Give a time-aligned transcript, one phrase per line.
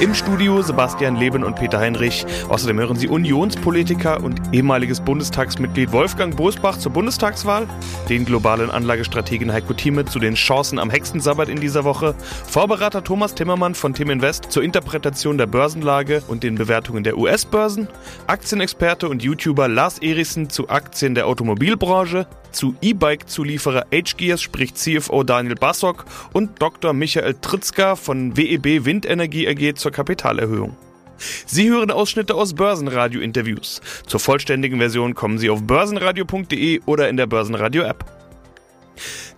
[0.00, 2.24] Im Studio Sebastian Leben und Peter Heinrich.
[2.48, 7.66] Außerdem hören Sie Unionspolitiker und ehemaliges Bundestagsmitglied Wolfgang Bosbach zur Bundestagswahl,
[8.08, 12.14] den globalen Anlagestrategen Heiko Thieme zu den Chancen am Hexensabbat in dieser Woche,
[12.46, 17.88] Vorberater Thomas Timmermann von Tim Invest zur Interpretation der Börsenlage und den Bewertungen der US-Börsen,
[18.26, 25.54] Aktienexperte und YouTuber Lars Erichsen zu Aktien der Automobilbranche, zu E-Bike-Zulieferer H-Gears spricht CFO Daniel
[25.54, 26.92] Bassock und Dr.
[26.92, 30.76] Michael Tritzka von WEB Windenergie AG zur Kapitalerhöhung.
[31.46, 33.80] Sie hören Ausschnitte aus Börsenradio-Interviews.
[34.06, 38.04] Zur vollständigen Version kommen Sie auf börsenradio.de oder in der Börsenradio-App.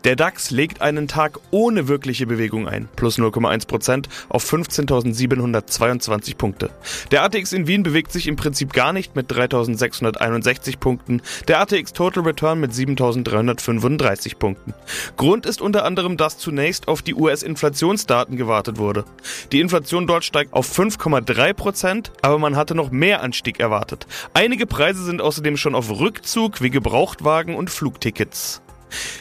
[0.05, 6.71] Der DAX legt einen Tag ohne wirkliche Bewegung ein, plus 0,1% auf 15.722 Punkte.
[7.11, 11.93] Der ATX in Wien bewegt sich im Prinzip gar nicht mit 3.661 Punkten, der ATX
[11.93, 14.73] Total Return mit 7.335 Punkten.
[15.19, 19.05] Grund ist unter anderem, dass zunächst auf die US-Inflationsdaten gewartet wurde.
[19.53, 24.07] Die Inflation dort steigt auf 5,3%, aber man hatte noch mehr Anstieg erwartet.
[24.33, 28.63] Einige Preise sind außerdem schon auf Rückzug wie Gebrauchtwagen und Flugtickets.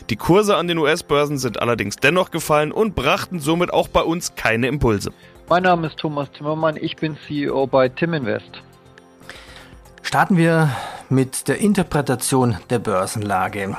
[0.09, 4.35] Die Kurse an den US-Börsen sind allerdings dennoch gefallen und brachten somit auch bei uns
[4.35, 5.11] keine Impulse.
[5.49, 8.61] Mein Name ist Thomas Timmermann, ich bin CEO bei Tim Invest.
[10.03, 10.69] Starten wir
[11.09, 13.75] mit der Interpretation der Börsenlage.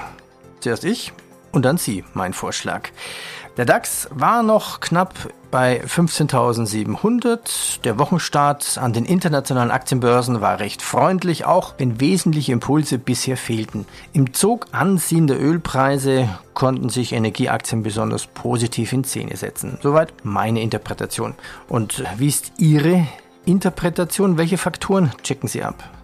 [0.61, 1.13] Zuerst ich
[1.53, 2.91] und dann Sie, mein Vorschlag.
[3.57, 5.15] Der DAX war noch knapp
[5.51, 7.83] bei 15.700.
[7.83, 13.87] Der Wochenstart an den internationalen Aktienbörsen war recht freundlich, auch wenn wesentliche Impulse bisher fehlten.
[14.13, 19.79] Im Zug anziehender Ölpreise konnten sich Energieaktien besonders positiv in Szene setzen.
[19.83, 21.35] Soweit meine Interpretation.
[21.69, 23.07] Und wie ist Ihre
[23.47, 24.39] Interpretation?
[24.39, 26.00] Welche Faktoren checken Sie ab?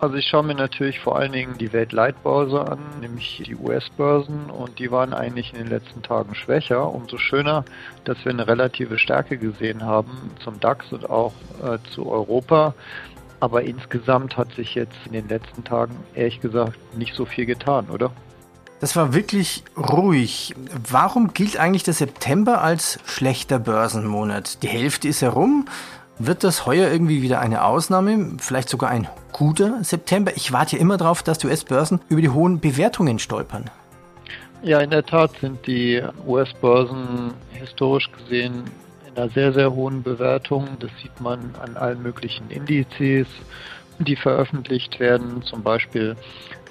[0.00, 4.78] Also ich schaue mir natürlich vor allen Dingen die Weltleitbörse an, nämlich die US-Börsen und
[4.78, 6.94] die waren eigentlich in den letzten Tagen schwächer.
[6.94, 7.64] Umso schöner,
[8.04, 11.32] dass wir eine relative Stärke gesehen haben zum DAX und auch
[11.64, 12.74] äh, zu Europa.
[13.40, 17.88] Aber insgesamt hat sich jetzt in den letzten Tagen ehrlich gesagt nicht so viel getan,
[17.90, 18.12] oder?
[18.80, 20.54] Das war wirklich ruhig.
[20.88, 24.62] Warum gilt eigentlich der September als schlechter Börsenmonat?
[24.62, 25.66] Die Hälfte ist herum.
[26.20, 28.36] Wird das heuer irgendwie wieder eine Ausnahme?
[28.38, 30.32] Vielleicht sogar ein guter September?
[30.34, 33.70] Ich warte ja immer darauf, dass die US-Börsen über die hohen Bewertungen stolpern.
[34.62, 38.64] Ja, in der Tat sind die US-Börsen historisch gesehen
[39.08, 40.66] in einer sehr, sehr hohen Bewertung.
[40.80, 43.28] Das sieht man an allen möglichen Indizes
[44.00, 45.42] die veröffentlicht werden.
[45.42, 46.16] Zum Beispiel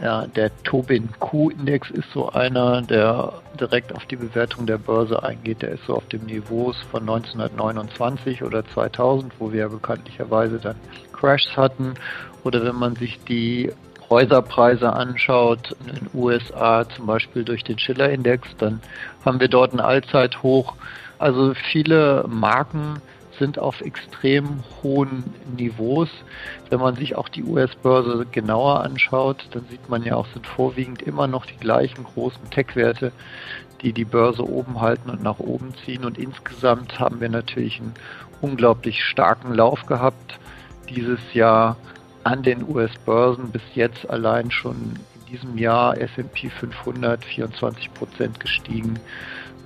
[0.02, 5.62] ja, der Tobin Q-Index ist so einer, der direkt auf die Bewertung der Börse eingeht.
[5.62, 10.76] Der ist so auf dem Niveau von 1929 oder 2000, wo wir ja bekanntlicherweise dann
[11.14, 11.96] Crashs hatten.
[12.48, 13.74] Oder wenn man sich die
[14.10, 18.80] Häuserpreise anschaut, in den USA zum Beispiel durch den Schiller-Index, dann
[19.26, 20.76] haben wir dort ein Allzeithoch.
[21.20, 23.02] Also viele Marken
[23.38, 25.26] sind auf extrem hohen
[25.58, 26.08] Niveaus.
[26.70, 31.02] Wenn man sich auch die US-Börse genauer anschaut, dann sieht man ja auch, sind vorwiegend
[31.02, 33.12] immer noch die gleichen großen Tech-Werte,
[33.82, 36.06] die die Börse oben halten und nach oben ziehen.
[36.06, 37.94] Und insgesamt haben wir natürlich einen
[38.40, 40.40] unglaublich starken Lauf gehabt
[40.88, 41.76] dieses Jahr
[42.28, 43.52] an den US-Börsen.
[43.52, 49.00] Bis jetzt allein schon in diesem Jahr S&P 500 24 Prozent gestiegen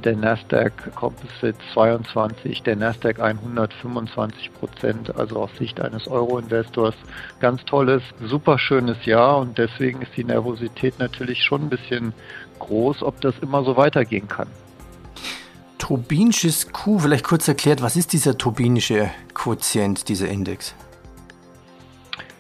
[0.03, 6.95] der Nasdaq Composite 22, der Nasdaq 125 Prozent, also aus Sicht eines Euro-Investors.
[7.39, 12.13] Ganz tolles, super schönes Jahr und deswegen ist die Nervosität natürlich schon ein bisschen
[12.59, 14.47] groß, ob das immer so weitergehen kann.
[15.78, 20.75] Turbinisches Q, vielleicht kurz erklärt, was ist dieser turbinische Quotient, dieser Index?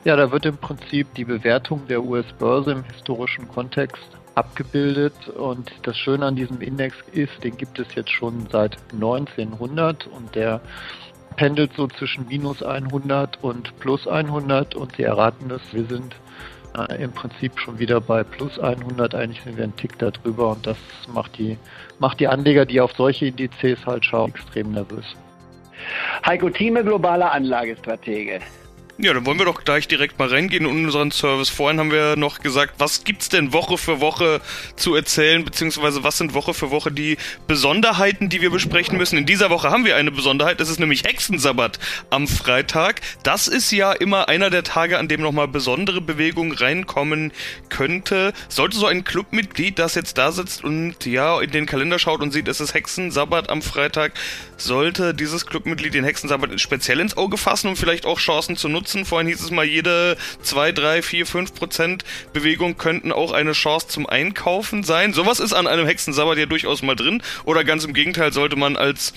[0.03, 4.03] Ja, da wird im Prinzip die Bewertung der US-Börse im historischen Kontext
[4.33, 5.29] abgebildet.
[5.29, 10.33] Und das Schöne an diesem Index ist, den gibt es jetzt schon seit 1900 und
[10.33, 10.59] der
[11.35, 16.15] pendelt so zwischen minus 100 und plus 100 und Sie erraten das, wir sind
[16.75, 20.65] äh, im Prinzip schon wieder bei plus 100, eigentlich sind wir einen Tick darüber und
[20.65, 20.77] das
[21.13, 21.57] macht die,
[21.99, 25.05] macht die Anleger, die auf solche Indizes halt schauen, extrem nervös.
[26.25, 28.39] Heiko Thieme, globaler Anlagestratege.
[29.03, 31.49] Ja, dann wollen wir doch gleich direkt mal reingehen in unseren Service.
[31.49, 34.41] Vorhin haben wir noch gesagt, was gibt's denn Woche für Woche
[34.75, 37.17] zu erzählen, beziehungsweise was sind Woche für Woche die
[37.47, 39.17] Besonderheiten, die wir besprechen müssen.
[39.17, 41.79] In dieser Woche haben wir eine Besonderheit, es ist nämlich Hexensabbat
[42.11, 43.01] am Freitag.
[43.23, 47.33] Das ist ja immer einer der Tage, an dem nochmal besondere Bewegung reinkommen
[47.69, 48.33] könnte.
[48.49, 52.31] Sollte so ein Clubmitglied, das jetzt da sitzt und ja in den Kalender schaut und
[52.31, 54.13] sieht, es ist Hexensabbat am Freitag,
[54.57, 58.90] sollte dieses Clubmitglied den Hexensabbat speziell ins Auge fassen, um vielleicht auch Chancen zu nutzen,
[58.91, 59.05] nutzen.
[59.05, 63.87] Vorhin hieß es mal, jede 2, 3, 4, 5 Prozent Bewegung könnten auch eine Chance
[63.87, 65.13] zum Einkaufen sein.
[65.13, 67.21] Sowas ist an einem Hexensabbat ja durchaus mal drin.
[67.45, 69.13] Oder ganz im Gegenteil sollte man als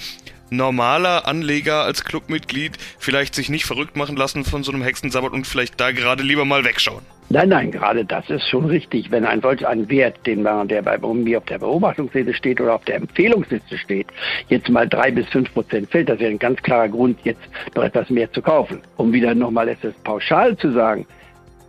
[0.51, 5.47] normaler Anleger, als Clubmitglied vielleicht sich nicht verrückt machen lassen von so einem Hexensabbat und
[5.47, 7.03] vielleicht da gerade lieber mal wegschauen.
[7.31, 9.11] Nein, nein, gerade das ist schon richtig.
[9.11, 12.75] Wenn ein solch ein Wert, den man, der bei mir auf der Beobachtungsliste steht oder
[12.75, 14.09] auf der Empfehlungsliste steht,
[14.49, 17.41] jetzt mal drei bis fünf Prozent fällt, das wäre ein ganz klarer Grund, jetzt
[17.75, 18.83] noch etwas mehr zu kaufen.
[18.97, 21.07] Um wieder nochmal etwas pauschal zu sagen,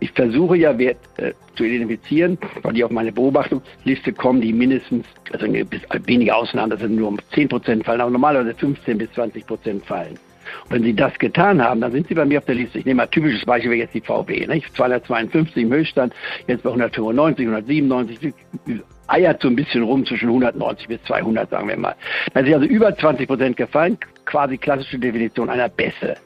[0.00, 5.06] ich versuche ja Wert äh, zu identifizieren, weil die auf meine Beobachtungsliste kommen, die mindestens,
[5.32, 9.10] also bis wenige Ausnahmen, das sind nur um 10 Prozent fallen, aber normalerweise 15 bis
[9.12, 10.18] 20 Prozent fallen.
[10.64, 12.78] Und wenn Sie das getan haben, dann sind Sie bei mir auf der Liste.
[12.78, 14.46] Ich nehme mal ein typisches Beispiel wäre jetzt die VW.
[14.46, 14.74] Nicht?
[14.76, 16.14] 252 im Höchststand,
[16.46, 18.34] jetzt bei 195, 197,
[19.08, 21.94] eiert so ein bisschen rum zwischen 190 bis 200, sagen wir mal.
[22.34, 26.16] Wenn Sie also über 20 Prozent gefallen, quasi klassische Definition einer Bässe.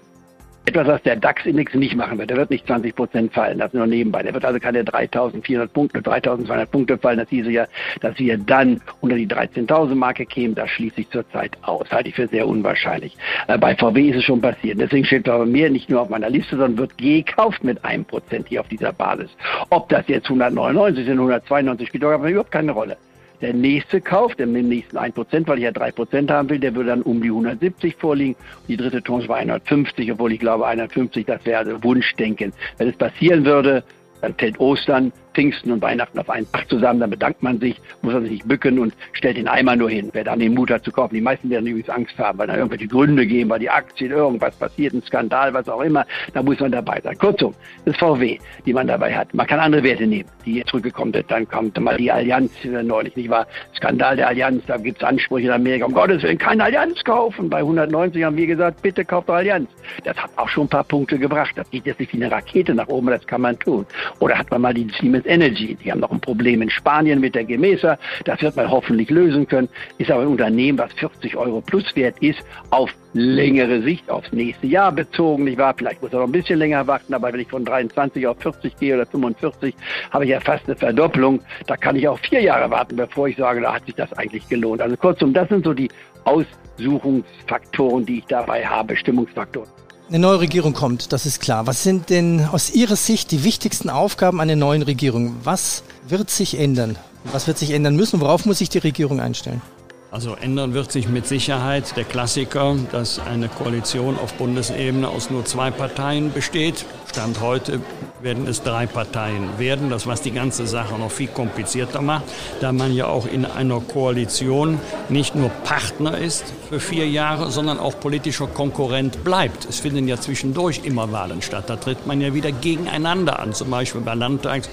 [0.67, 2.31] Etwas, was der DAX-Index nicht machen wird.
[2.31, 3.59] Der wird nicht 20 Prozent fallen.
[3.59, 4.23] Das nur nebenbei.
[4.23, 7.19] Der wird also keine 3.400 Punkte, 3.200 Punkte fallen.
[7.19, 7.67] Das hieße ja,
[8.01, 10.55] dass wir dann unter die 13.000 Marke kämen.
[10.55, 11.91] Das schließe ich zurzeit aus.
[11.91, 13.17] Halte ich für sehr unwahrscheinlich.
[13.49, 14.79] Äh, bei VW ist es schon passiert.
[14.79, 18.49] Deswegen steht bei mir nicht nur auf meiner Liste, sondern wird gekauft mit einem Prozent
[18.49, 19.31] hier auf dieser Basis.
[19.71, 22.97] Ob das jetzt 199 sind, 192 spielt überhaupt keine Rolle.
[23.41, 26.75] Der nächste Kauf, der mit dem nächsten 1%, weil ich ja 3% haben will, der
[26.75, 28.37] würde dann um die 170 vorliegen.
[28.69, 32.53] Die dritte Tranche war 150, obwohl ich glaube 150, das wäre Wunschdenken.
[32.77, 33.83] Wenn es passieren würde,
[34.21, 38.15] dann fällt Ostern, Pfingsten und Weihnachten auf einen Tag zusammen, dann bedankt man sich, muss
[38.15, 40.11] man sich nicht bücken und stellt den Eimer nur hin.
[40.13, 42.57] Wer dann den Mut hat zu kaufen, die meisten werden übrigens Angst haben, weil da
[42.57, 46.59] irgendwelche Gründe geben, weil die Aktien, irgendwas passiert, ein Skandal, was auch immer, da muss
[46.61, 47.17] man dabei sein.
[47.19, 47.55] Kurzum,
[47.85, 49.33] das VW, die man dabei hat.
[49.35, 51.31] Man kann andere Werte nehmen, die jetzt zurückgekommen sind.
[51.31, 53.47] Dann kommt mal die Allianz neulich, nicht wahr?
[53.77, 57.49] Skandal der Allianz, da gibt es Ansprüche in Amerika, um Gottes Willen, keine Allianz kaufen.
[57.49, 59.71] Bei 190 haben wir gesagt, bitte kauft Allianz.
[60.05, 61.53] Das hat auch schon ein paar Punkte gebracht.
[61.57, 63.87] Das geht jetzt nicht wie eine Rakete nach oben, das kann man tun.
[64.19, 67.35] Oder hat man mal die Siemens Energy, die haben noch ein Problem in Spanien mit
[67.35, 67.99] der Gemesa.
[68.25, 69.69] Das wird man hoffentlich lösen können.
[69.99, 72.41] Ist aber ein Unternehmen, was 40 Euro plus wert ist,
[72.71, 75.47] auf längere Sicht, aufs nächste Jahr bezogen.
[75.47, 78.27] Ich war, vielleicht muss er noch ein bisschen länger warten, aber wenn ich von 23
[78.27, 79.75] auf 40 gehe oder 45,
[80.11, 81.41] habe ich ja fast eine Verdopplung.
[81.67, 84.49] Da kann ich auch vier Jahre warten, bevor ich sage, da hat sich das eigentlich
[84.49, 84.81] gelohnt.
[84.81, 85.91] Also kurzum, das sind so die
[86.25, 89.69] Aussuchungsfaktoren, die ich dabei habe, Stimmungsfaktoren.
[90.11, 91.69] Eine neue Regierung kommt, das ist klar.
[91.69, 95.37] Was sind denn aus Ihrer Sicht die wichtigsten Aufgaben einer neuen Regierung?
[95.45, 96.99] Was wird sich ändern?
[97.31, 98.21] Was wird sich ändern müssen?
[98.21, 99.63] Worauf muss sich die Regierung einstellen?
[100.11, 105.45] Also ändern wird sich mit Sicherheit der Klassiker, dass eine Koalition auf Bundesebene aus nur
[105.45, 106.85] zwei Parteien besteht.
[107.09, 107.81] Stand heute
[108.23, 112.25] werden es drei Parteien werden, das was die ganze Sache noch viel komplizierter macht,
[112.61, 114.79] da man ja auch in einer Koalition
[115.09, 119.67] nicht nur Partner ist für vier Jahre, sondern auch politischer Konkurrent bleibt.
[119.69, 121.65] Es finden ja zwischendurch immer Wahlen statt.
[121.69, 124.69] Da tritt man ja wieder gegeneinander an, zum Beispiel bei Landtags-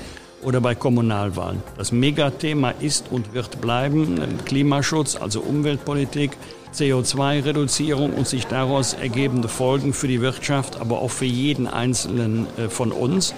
[0.47, 1.61] oder bei Kommunalwahlen.
[1.77, 6.31] Das Megathema ist und wird bleiben Klimaschutz, also Umweltpolitik,
[6.73, 12.69] CO2-Reduzierung und sich daraus ergebende Folgen für die Wirtschaft, aber auch für jeden Einzelnen äh,
[12.69, 13.33] von uns.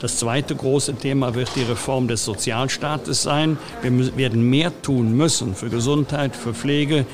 [0.00, 3.58] Das zweite große Thema wird die Reform des Sozialstaates sein.
[3.82, 7.04] Wir werden mehr tun müssen für Gesundheit, für Pflege,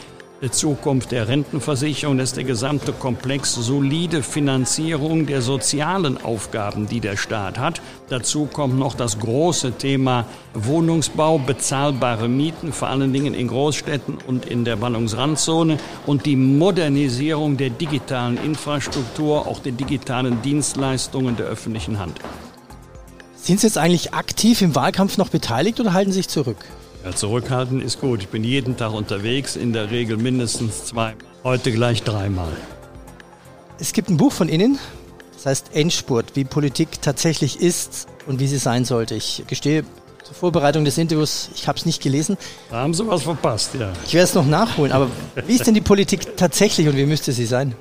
[0.48, 7.58] Zukunft der Rentenversicherung, ist der gesamte Komplex solide Finanzierung der sozialen Aufgaben, die der Staat
[7.58, 7.82] hat.
[8.08, 14.46] Dazu kommt noch das große Thema Wohnungsbau, bezahlbare Mieten, vor allen Dingen in Großstädten und
[14.46, 21.98] in der Ballungsrandzone und die Modernisierung der digitalen Infrastruktur, auch der digitalen Dienstleistungen der öffentlichen
[21.98, 22.18] Hand.
[23.36, 26.64] Sind Sie jetzt eigentlich aktiv im Wahlkampf noch beteiligt oder halten Sie sich zurück?
[27.04, 28.20] Ja, zurückhalten ist gut.
[28.20, 31.14] Ich bin jeden Tag unterwegs, in der Regel mindestens zwei,
[31.44, 32.52] heute gleich dreimal.
[33.78, 34.78] Es gibt ein Buch von Ihnen,
[35.32, 39.14] das heißt Endspurt, wie Politik tatsächlich ist und wie sie sein sollte.
[39.14, 39.84] Ich gestehe,
[40.24, 42.36] zur Vorbereitung des Interviews, ich habe es nicht gelesen.
[42.70, 43.90] Da haben Sie was verpasst, ja.
[44.04, 45.08] Ich werde es noch nachholen, aber
[45.46, 47.74] wie ist denn die Politik tatsächlich und wie müsste sie sein?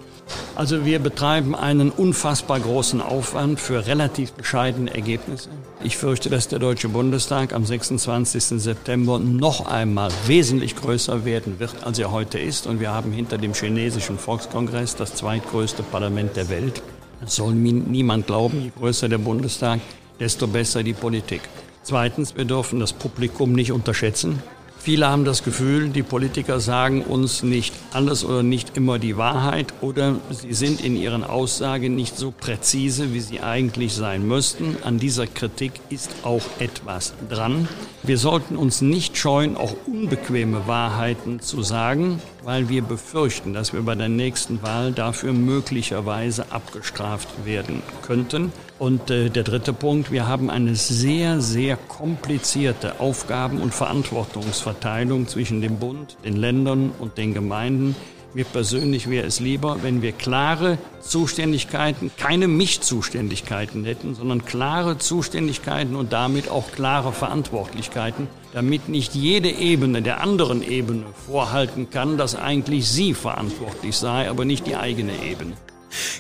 [0.56, 5.50] Also wir betreiben einen unfassbar großen Aufwand für relativ bescheidene Ergebnisse.
[5.84, 8.62] Ich fürchte, dass der Deutsche Bundestag am 26.
[8.62, 12.68] September noch einmal wesentlich größer werden wird, als er heute ist.
[12.68, 16.82] Und wir haben hinter dem chinesischen Volkskongress das zweitgrößte Parlament der Welt.
[17.22, 19.80] Das soll niemand glauben, je größer der Bundestag,
[20.20, 21.42] desto besser die Politik.
[21.84, 24.42] Zweitens, wir dürfen das Publikum nicht unterschätzen.
[24.82, 29.74] Viele haben das Gefühl, die Politiker sagen uns nicht alles oder nicht immer die Wahrheit
[29.82, 34.78] oder sie sind in ihren Aussagen nicht so präzise, wie sie eigentlich sein müssten.
[34.84, 37.68] An dieser Kritik ist auch etwas dran.
[38.04, 43.82] Wir sollten uns nicht scheuen, auch unbequeme Wahrheiten zu sagen, weil wir befürchten, dass wir
[43.82, 48.54] bei der nächsten Wahl dafür möglicherweise abgestraft werden könnten.
[48.80, 55.60] Und äh, der dritte Punkt, wir haben eine sehr, sehr komplizierte Aufgaben- und Verantwortungsverteilung zwischen
[55.60, 57.94] dem Bund, den Ländern und den Gemeinden.
[58.34, 65.98] Mir persönlich wäre es lieber, wenn wir klare Zuständigkeiten, keine Mischzuständigkeiten hätten, sondern klare Zuständigkeiten
[65.98, 72.36] und damit auch klare Verantwortlichkeiten, damit nicht jede Ebene der anderen Ebene vorhalten kann, dass
[72.36, 75.54] eigentlich sie verantwortlich sei, aber nicht die eigene Ebene.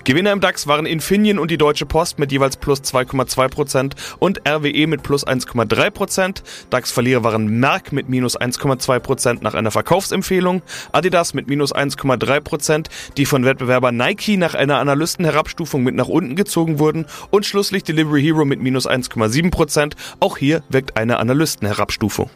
[0.03, 4.87] Gewinner im DAX waren Infineon und die Deutsche Post mit jeweils plus 2,2% und RWE
[4.87, 6.41] mit plus 1,3%.
[6.69, 10.61] DAX-Verlierer waren Merck mit minus 1,2% nach einer Verkaufsempfehlung,
[10.91, 16.79] Adidas mit minus 1,3%, die von Wettbewerber Nike nach einer Analystenherabstufung mit nach unten gezogen
[16.79, 19.93] wurden und schlusslich Delivery Hero mit minus 1,7%.
[20.19, 22.29] Auch hier wirkt eine Analystenherabstufung.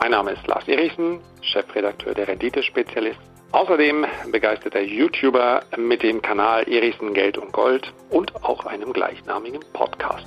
[0.00, 7.12] Mein Name ist Lars Erichsen, Chefredakteur der Renditespezialist Außerdem begeisterter YouTuber mit dem Kanal Erichsen
[7.12, 10.26] Geld und Gold und auch einem gleichnamigen Podcast.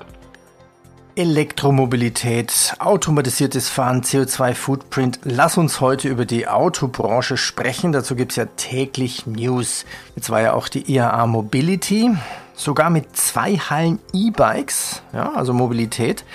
[1.16, 5.22] Elektromobilität, automatisiertes Fahren, CO2-Footprint.
[5.24, 7.94] Lass uns heute über die Autobranche sprechen.
[7.94, 9.86] Dazu gibt es ja täglich News.
[10.16, 12.12] Jetzt war ja auch die IAA Mobility,
[12.54, 16.26] sogar mit zwei Hallen E-Bikes, ja, also Mobilität.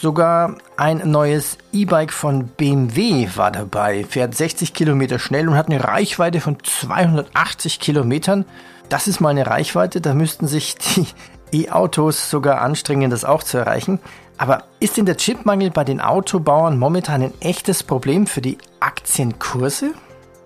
[0.00, 5.84] Sogar ein neues E-Bike von BMW war dabei, fährt 60 Kilometer schnell und hat eine
[5.84, 8.46] Reichweite von 280 Kilometern.
[8.88, 11.06] Das ist mal eine Reichweite, da müssten sich die
[11.52, 13.98] E-Autos sogar anstrengen, das auch zu erreichen.
[14.38, 19.92] Aber ist denn der Chipmangel bei den Autobauern momentan ein echtes Problem für die Aktienkurse?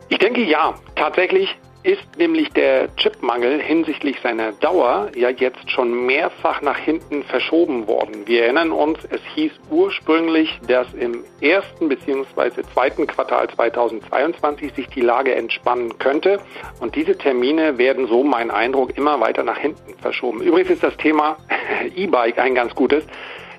[0.08, 0.74] Ich denke ja.
[0.96, 7.86] Tatsächlich ist nämlich der Chipmangel hinsichtlich seiner Dauer ja jetzt schon mehrfach nach hinten verschoben
[7.86, 8.26] worden.
[8.26, 12.62] Wir erinnern uns, es hieß ursprünglich, dass im ersten bzw.
[12.72, 16.40] zweiten Quartal 2022 sich die Lage entspannen könnte.
[16.80, 20.40] Und diese Termine werden so, mein Eindruck, immer weiter nach hinten verschoben.
[20.40, 21.36] Übrigens ist das Thema
[21.96, 23.04] E-Bike ein ganz gutes.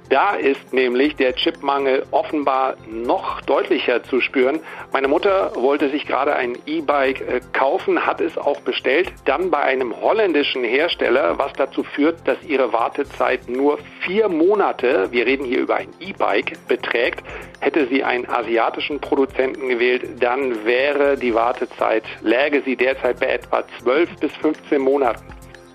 [0.09, 4.59] Da ist nämlich der Chipmangel offenbar noch deutlicher zu spüren.
[4.93, 9.59] Meine Mutter wollte sich gerade ein E-Bike äh, kaufen, hat es auch bestellt, dann bei
[9.59, 15.59] einem holländischen Hersteller, was dazu führt, dass ihre Wartezeit nur vier Monate, wir reden hier
[15.59, 17.23] über ein E-Bike, beträgt.
[17.59, 23.63] Hätte sie einen asiatischen Produzenten gewählt, dann wäre die Wartezeit, läge sie derzeit bei etwa
[23.81, 25.25] 12 bis 15 Monaten.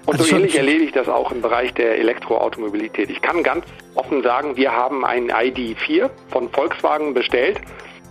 [0.07, 3.11] Und also so ähnlich erlebe ich das auch im Bereich der Elektroautomobilität.
[3.11, 3.65] Ich kann ganz
[3.95, 7.61] offen sagen, wir haben einen ID4 von Volkswagen bestellt.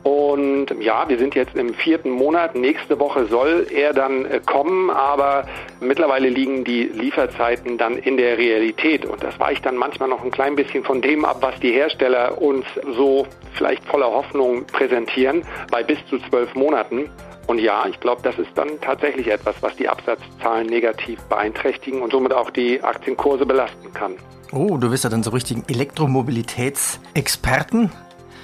[0.03, 2.56] Und ja, wir sind jetzt im vierten Monat.
[2.56, 5.46] Nächste Woche soll er dann äh, kommen, aber
[5.82, 9.06] mittlerweile liegen die Lieferzeiten dann in der Realität.
[9.06, 12.41] Und das weicht dann manchmal noch ein klein bisschen von dem ab, was die Hersteller
[12.41, 12.65] uns
[12.96, 17.10] so vielleicht voller Hoffnung präsentieren, bei bis zu zwölf Monaten.
[17.48, 22.12] Und ja, ich glaube, das ist dann tatsächlich etwas, was die Absatzzahlen negativ beeinträchtigen und
[22.12, 24.15] somit auch die Aktienkurse belasten kann.
[24.51, 27.91] Oh, du bist ja dann so richtigen Elektromobilitätsexperten.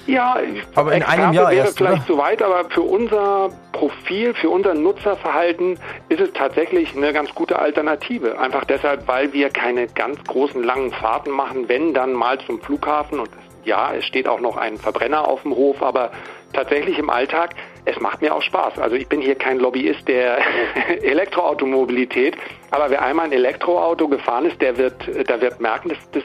[0.06, 0.36] Ja,
[0.74, 2.06] aber in Experte einem Jahr wäre erst, vielleicht oder?
[2.06, 7.58] zu weit, aber für unser Profil, für unser Nutzerverhalten ist es tatsächlich eine ganz gute
[7.58, 8.38] Alternative.
[8.38, 13.20] Einfach deshalb, weil wir keine ganz großen langen Fahrten machen, wenn dann mal zum Flughafen
[13.20, 13.30] und
[13.64, 16.12] ja, es steht auch noch ein Verbrenner auf dem Hof, aber
[16.56, 18.78] tatsächlich im Alltag, es macht mir auch Spaß.
[18.78, 20.38] Also ich bin hier kein Lobbyist der
[21.02, 22.36] Elektroautomobilität,
[22.70, 26.24] aber wer einmal ein Elektroauto gefahren ist, der wird, der wird merken, dass das,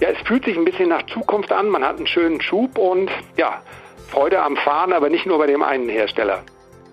[0.00, 1.68] ja, es fühlt sich ein bisschen nach Zukunft an.
[1.68, 3.62] Man hat einen schönen Schub und ja,
[4.10, 6.42] Freude am Fahren, aber nicht nur bei dem einen Hersteller.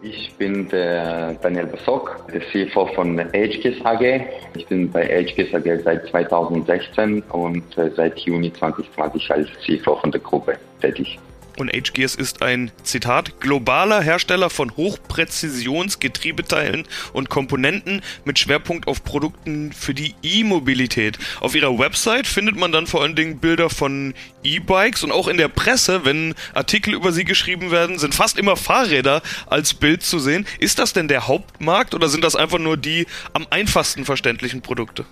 [0.02, 4.28] Ich bin der Daniel Basok, der CFO von HGIS AG.
[4.56, 10.12] Ich bin bei HGIS AG seit 2016 und äh, seit Juni 2020 als CFO von
[10.12, 11.18] der Gruppe tätig.
[11.58, 19.72] Und HGS ist ein, Zitat, globaler Hersteller von Hochpräzisionsgetriebeteilen und Komponenten mit Schwerpunkt auf Produkten
[19.72, 21.18] für die E-Mobilität.
[21.40, 25.38] Auf ihrer Website findet man dann vor allen Dingen Bilder von E-Bikes und auch in
[25.38, 30.20] der Presse, wenn Artikel über sie geschrieben werden, sind fast immer Fahrräder als Bild zu
[30.20, 30.46] sehen.
[30.60, 35.06] Ist das denn der Hauptmarkt oder sind das einfach nur die am einfachsten verständlichen Produkte?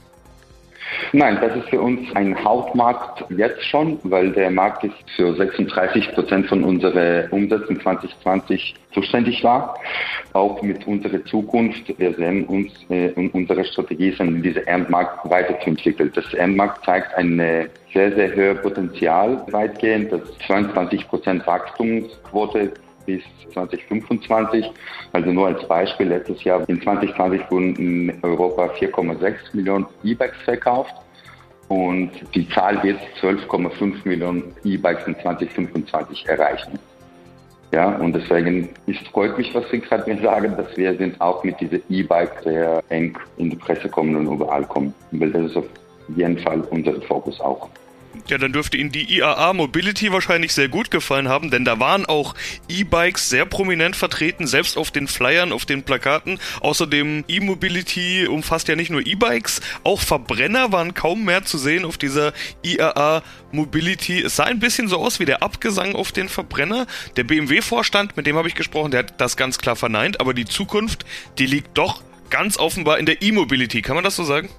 [1.12, 6.12] Nein, das ist für uns ein Hauptmarkt jetzt schon, weil der Markt ist für 36
[6.14, 9.76] Prozent von unseren Umsätzen 2020 zuständig war.
[10.34, 15.30] Auch mit unserer Zukunft, wir sehen uns äh, und unsere Strategie ist, in diesem Endmarkt
[15.30, 16.12] weiterzuentwickeln.
[16.16, 22.74] Das Endmarkt zeigt eine sehr, sehr hohe Potenzial weitgehend, das 22 Prozent Wachstumsquote
[23.06, 23.22] bis
[23.54, 24.72] 2025.
[25.12, 30.94] Also nur als Beispiel, letztes Jahr in 2020 wurden in Europa 4,6 Millionen E-Bikes verkauft
[31.68, 36.80] und die Zahl wird 12,5 Millionen E-Bikes in 2025 erreichen.
[37.74, 41.44] Ja, und deswegen ist, freut mich, was Sie gerade mir sagen, dass wir sind auch
[41.44, 44.94] mit dieser E-Bike sehr eng in die Presse kommen und überall kommen.
[45.12, 45.66] Weil das ist auf
[46.16, 47.68] jeden Fall unser Fokus auch.
[48.30, 52.06] Ja, dann dürfte Ihnen die IAA Mobility wahrscheinlich sehr gut gefallen haben, denn da waren
[52.06, 52.36] auch
[52.70, 56.40] E-Bikes sehr prominent vertreten, selbst auf den Flyern, auf den Plakaten.
[56.62, 61.98] Außerdem E-Mobility umfasst ja nicht nur E-Bikes, auch Verbrenner waren kaum mehr zu sehen auf
[61.98, 64.22] dieser IAA Mobility.
[64.22, 66.88] Es sah ein bisschen so aus wie der Abgesang auf den Verbrenner.
[67.18, 70.46] Der BMW-Vorstand, mit dem habe ich gesprochen, der hat das ganz klar verneint, aber die
[70.46, 71.06] Zukunft,
[71.40, 73.82] die liegt doch ganz offenbar in der E-Mobility.
[73.82, 74.50] Kann man das so sagen?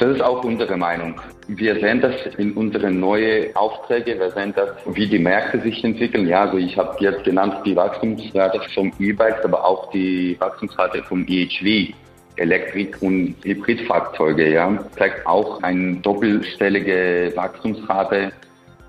[0.00, 1.20] Das ist auch unsere Meinung.
[1.46, 6.26] Wir sehen das in unseren neuen Aufträgen, wir sehen das, wie die Märkte sich entwickeln.
[6.26, 11.26] Ja, also ich habe jetzt genannt die Wachstumsrate vom E-Bikes, aber auch die Wachstumsrate vom
[11.28, 11.92] EHV.
[12.36, 18.32] Elektrik- und Hybridfahrzeuge, ja, zeigt auch eine doppelstellige Wachstumsrate.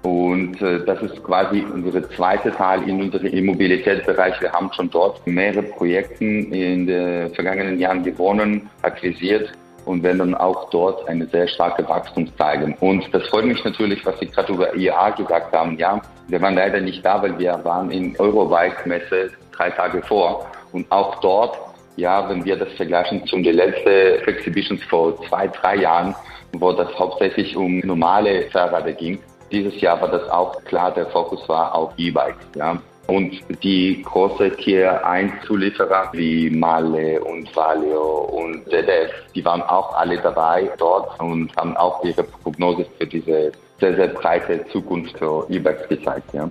[0.04, 4.40] Und äh, das ist quasi unsere zweite Teil in unserem E-Mobilitätsbereich.
[4.40, 9.52] Wir haben schon dort mehrere Projekte in den vergangenen Jahren gewonnen, akquisiert
[9.86, 12.76] und werden dann auch dort eine sehr starke Wachstum zeigen.
[12.80, 15.78] Und das freut mich natürlich, was Sie gerade über IAA gesagt haben.
[15.78, 20.48] Ja, wir waren leider nicht da, weil wir waren in Eurobike-Messe drei Tage vor.
[20.72, 21.58] Und auch dort,
[21.98, 26.16] ja, wenn wir das vergleichen zum der letzten Exhibitions vor zwei, drei Jahren,
[26.54, 29.20] wo das hauptsächlich um normale Fahrräder ging.
[29.52, 32.46] Dieses Jahr war das auch klar, der Fokus war auf E-Bikes.
[32.56, 32.82] Ja.
[33.08, 39.94] Und die große Tier 1 Zulieferer wie Male und Valeo und ZDF, die waren auch
[39.96, 45.46] alle dabei dort und haben auch ihre Prognose für diese sehr, sehr breite Zukunft für
[45.50, 46.34] E-Bikes gezeigt.
[46.34, 46.50] Ja.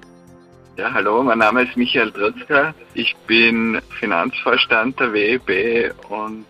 [0.77, 2.75] Ja, hallo, mein Name ist Michael Drötzka.
[2.95, 6.47] Ich bin Finanzvorstand der WEB und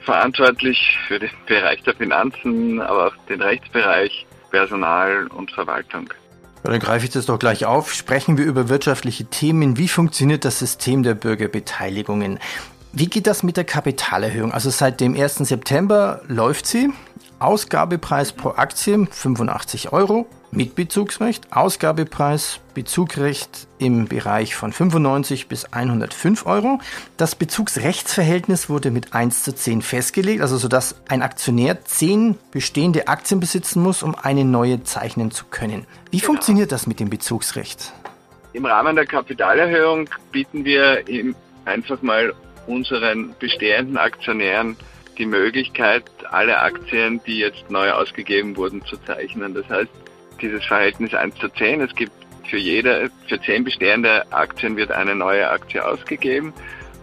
[0.00, 6.08] verantwortlich für den Bereich der Finanzen, aber auch den Rechtsbereich, Personal und Verwaltung.
[6.64, 7.92] Ja, dann greife ich das doch gleich auf.
[7.92, 9.76] Sprechen wir über wirtschaftliche Themen.
[9.76, 12.38] Wie funktioniert das System der Bürgerbeteiligungen?
[12.92, 14.50] Wie geht das mit der Kapitalerhöhung?
[14.52, 15.36] Also seit dem 1.
[15.36, 16.90] September läuft sie.
[17.38, 21.48] Ausgabepreis pro Aktie 85 Euro mit Bezugsrecht.
[21.50, 26.80] Ausgabepreis, Bezugrecht im Bereich von 95 bis 105 Euro.
[27.16, 33.40] Das Bezugsrechtsverhältnis wurde mit 1 zu 10 festgelegt, also sodass ein Aktionär 10 bestehende Aktien
[33.40, 35.86] besitzen muss, um eine neue zeichnen zu können.
[36.10, 36.26] Wie genau.
[36.32, 37.92] funktioniert das mit dem Bezugsrecht?
[38.52, 41.02] Im Rahmen der Kapitalerhöhung bieten wir
[41.64, 42.32] einfach mal
[42.66, 44.76] unseren bestehenden Aktionären
[45.18, 49.54] die Möglichkeit, alle Aktien, die jetzt neu ausgegeben wurden, zu zeichnen.
[49.54, 49.90] Das heißt,
[50.40, 52.12] dieses Verhältnis 1 zu 10, es gibt
[52.48, 56.52] für jede, für 10 bestehende Aktien wird eine neue Aktie ausgegeben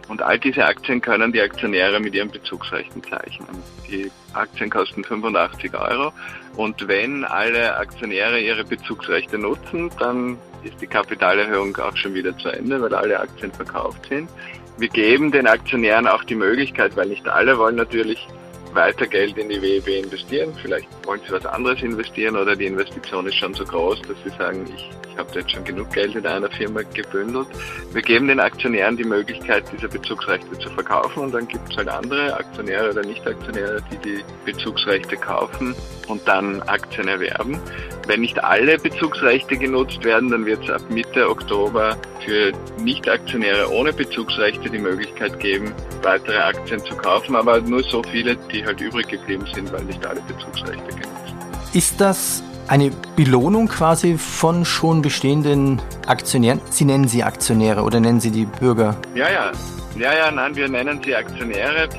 [0.08, 3.48] und all diese Aktien können die Aktionäre mit ihren Bezugsrechten zeichnen.
[3.90, 6.14] Die Aktien kosten 85 Euro
[6.56, 12.50] und wenn alle Aktionäre ihre Bezugsrechte nutzen, dann ist die Kapitalerhöhung auch schon wieder zu
[12.50, 14.30] Ende, weil alle Aktien verkauft sind.
[14.78, 18.28] Wir geben den Aktionären auch die Möglichkeit, weil nicht alle wollen natürlich
[18.74, 20.54] weiter Geld in die WEB investieren.
[20.62, 24.38] Vielleicht wollen sie was anderes investieren oder die Investition ist schon so groß, dass sie
[24.38, 27.48] sagen, ich, ich habe jetzt schon genug Geld in einer Firma gebündelt.
[27.92, 31.90] Wir geben den Aktionären die Möglichkeit, diese Bezugsrechte zu verkaufen und dann gibt es halt
[31.90, 35.76] andere Aktionäre oder Nicht-Aktionäre, die die Bezugsrechte kaufen
[36.08, 37.60] und dann Aktien erwerben.
[38.08, 43.94] Wenn nicht alle Bezugsrechte genutzt werden, dann wird es ab Mitte Oktober für Nicht-Aktionäre ohne
[43.94, 49.08] Bezugsrechte die Möglichkeit geben, weitere Aktien zu kaufen, aber nur so viele, die halt übrig
[49.08, 51.34] geblieben sind, weil nicht alle Bezugsrechte genutzt.
[51.74, 56.62] Ist das eine Belohnung quasi von schon bestehenden Aktionären?
[56.70, 58.96] Sie nennen sie Aktionäre oder nennen Sie die Bürger?
[59.16, 59.52] Ja, ja.
[59.98, 61.90] Ja, ja, nein, wir nennen sie Aktionäre.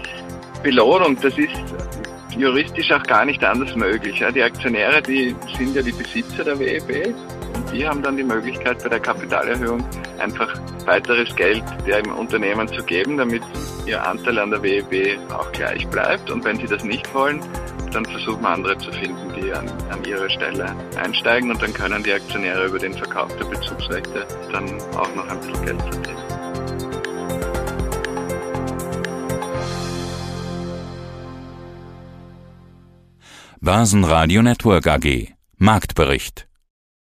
[0.62, 1.50] Belohnung, das ist
[2.36, 4.24] juristisch auch gar nicht anders möglich.
[4.34, 7.14] Die Aktionäre, die sind ja die Besitzer der WEB
[7.62, 9.84] und die haben dann die Möglichkeit bei der Kapitalerhöhung
[10.18, 10.52] einfach
[10.86, 13.42] weiteres Geld dem Unternehmen zu geben, damit
[13.86, 16.30] ihr Anteil an der WEB auch gleich bleibt.
[16.30, 17.40] Und wenn sie das nicht wollen,
[17.92, 22.02] dann versuchen wir andere zu finden, die an, an ihre Stelle einsteigen und dann können
[22.02, 26.16] die Aktionäre über den Verkauf der Bezugsrechte dann auch noch ein bisschen Geld verdienen.
[33.60, 36.48] Basen Radio Network AG Marktbericht